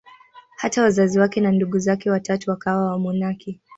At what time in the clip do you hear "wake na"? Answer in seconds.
1.19-1.51